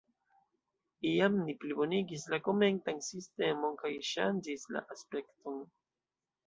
[1.09, 5.67] Iam ni plibonigis la komentan sistemon kaj ŝanĝis la aspekton.